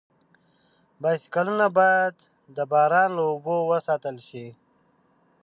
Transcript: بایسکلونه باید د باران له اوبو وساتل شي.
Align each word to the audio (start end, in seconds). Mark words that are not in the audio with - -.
بایسکلونه 1.01 1.67
باید 1.77 2.15
د 2.55 2.57
باران 2.71 3.09
له 3.17 3.23
اوبو 3.31 3.55
وساتل 3.71 4.15
شي. 4.27 4.47